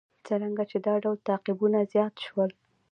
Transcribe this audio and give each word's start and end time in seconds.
څرنګه 0.25 0.63
چې 0.71 0.77
دا 0.85 0.93
ډول 1.03 1.17
تعقیبونه 1.27 1.77
زیات 1.93 2.15
شول. 2.25 2.51